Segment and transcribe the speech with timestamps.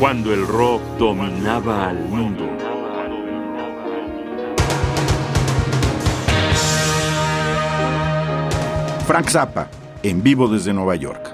[0.00, 2.48] cuando el rock dominaba al mundo.
[9.06, 9.68] Frank Zappa,
[10.02, 11.29] en vivo desde Nueva York.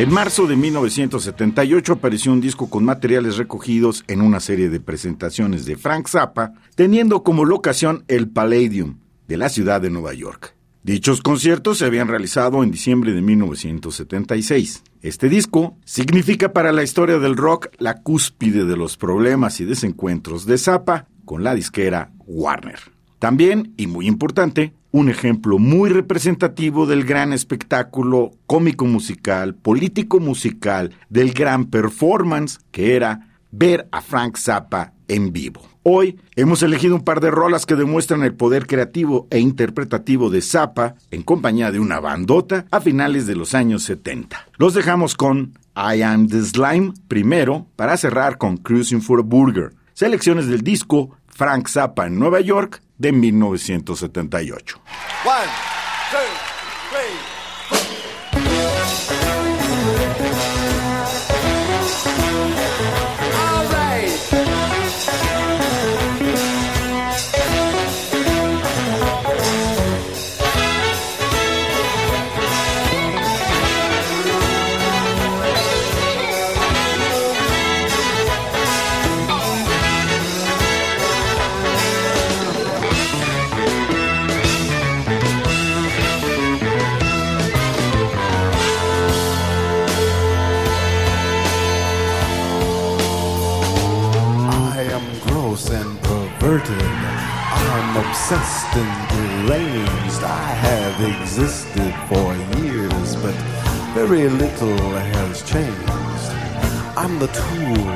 [0.00, 5.66] En marzo de 1978 apareció un disco con materiales recogidos en una serie de presentaciones
[5.66, 8.96] de Frank Zappa, teniendo como locación el Palladium
[9.28, 10.56] de la ciudad de Nueva York.
[10.82, 14.84] Dichos conciertos se habían realizado en diciembre de 1976.
[15.02, 20.46] Este disco significa para la historia del rock la cúspide de los problemas y desencuentros
[20.46, 22.80] de Zappa con la disquera Warner.
[23.18, 30.94] También, y muy importante, un ejemplo muy representativo del gran espectáculo cómico musical, político musical,
[31.08, 35.60] del gran performance que era ver a Frank Zappa en vivo.
[35.82, 40.42] Hoy hemos elegido un par de rolas que demuestran el poder creativo e interpretativo de
[40.42, 44.48] Zappa en compañía de una bandota a finales de los años 70.
[44.58, 49.72] Los dejamos con I Am the Slime primero para cerrar con Cruising for a Burger.
[49.94, 54.76] Selecciones del disco Frank Zappa en Nueva York de 1978.
[55.24, 56.50] I'm obsessed
[98.32, 100.22] and deranged.
[100.22, 102.32] I have existed for
[102.62, 103.34] years, but
[103.92, 106.30] very little has changed.
[106.96, 107.90] I'm the tool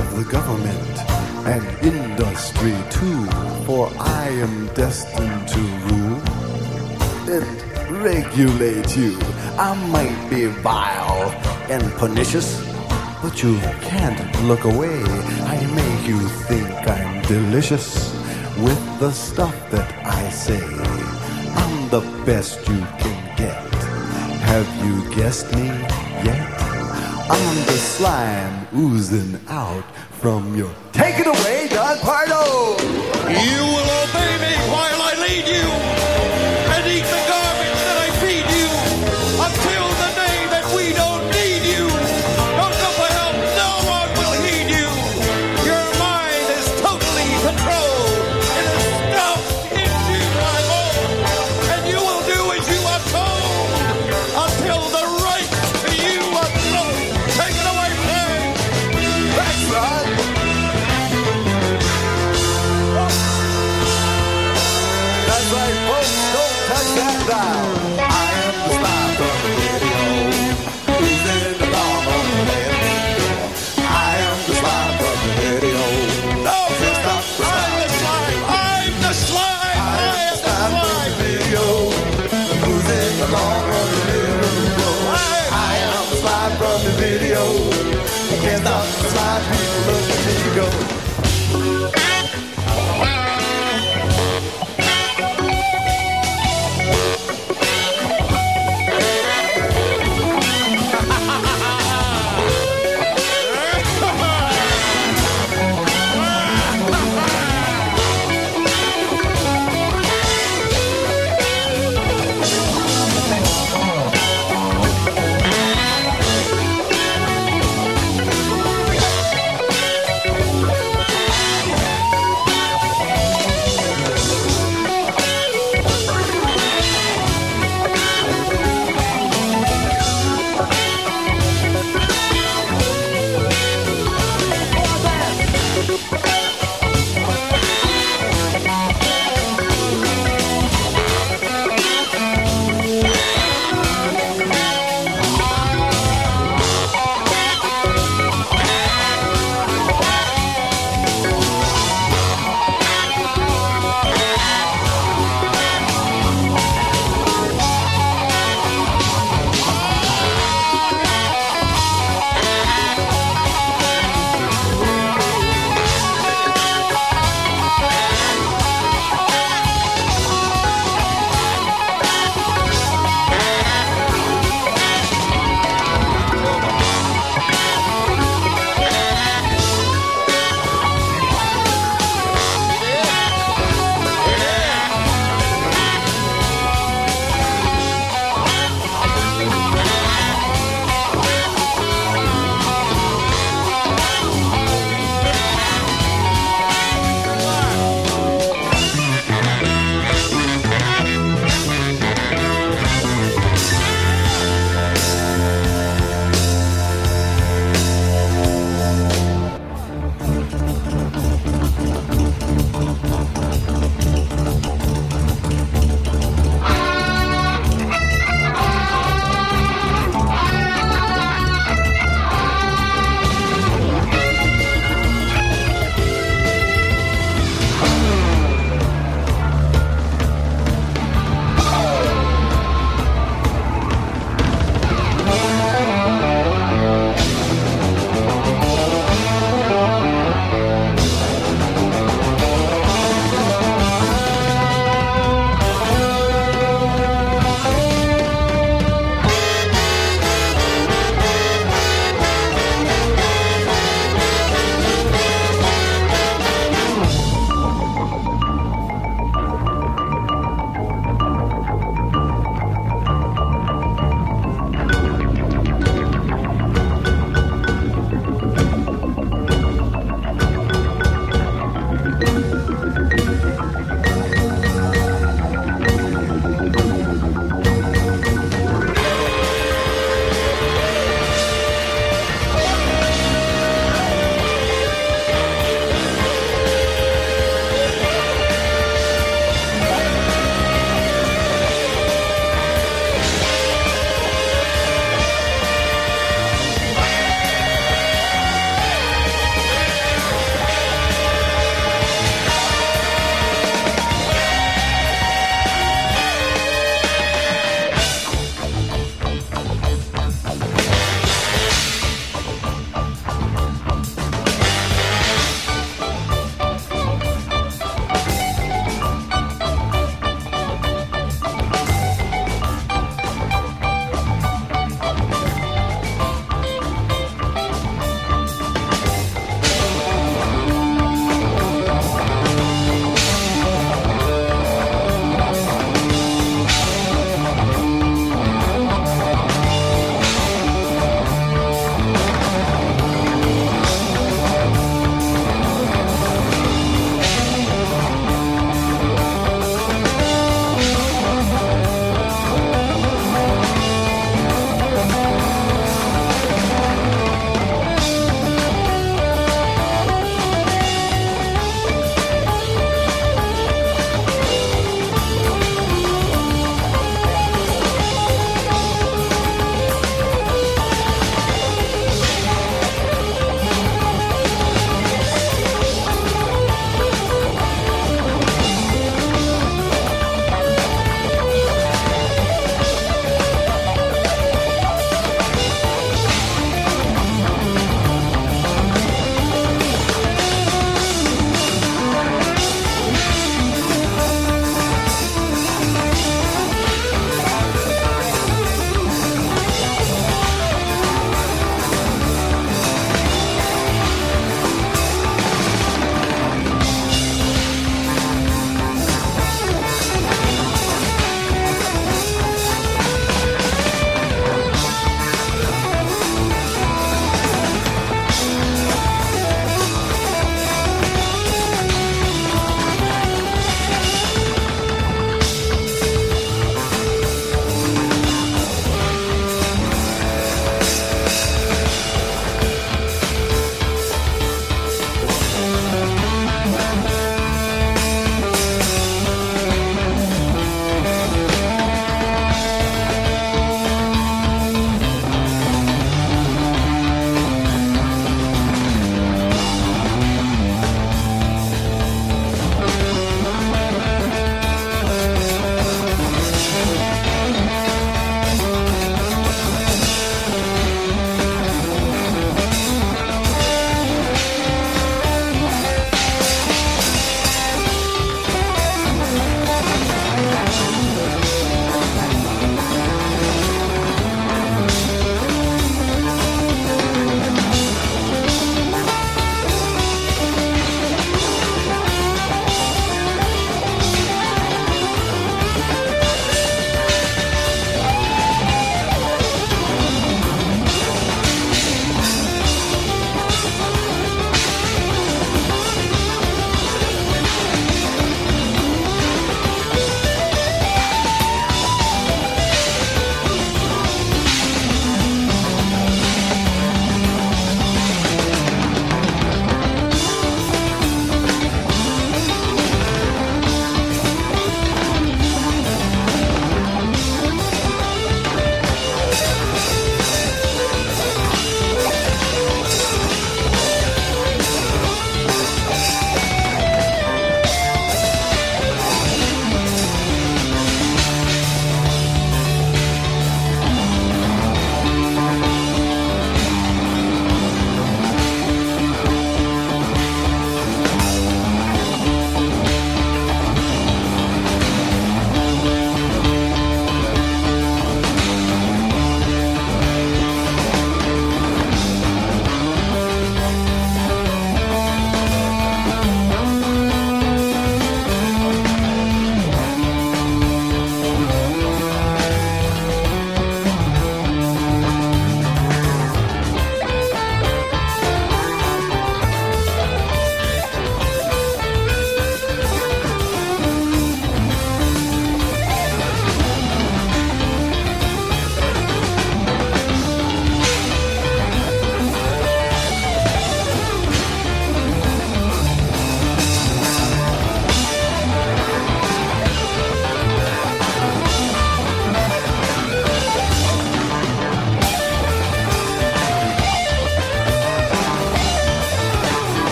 [0.00, 0.98] of the government
[1.46, 3.24] and industry too,
[3.66, 6.22] for I am destined to rule
[7.30, 9.16] and regulate you.
[9.58, 11.30] I might be vile
[11.70, 12.60] and pernicious,
[13.22, 15.04] but you can't look away.
[15.54, 18.17] I make you think I'm delicious
[18.62, 20.60] with the stuff that I say.
[21.54, 23.56] I'm the best you can get.
[24.50, 25.66] Have you guessed me
[26.26, 26.42] yet?
[27.30, 29.84] I'm the slime oozing out
[30.20, 30.70] from your.
[30.92, 32.27] Take it away, Don Pardo!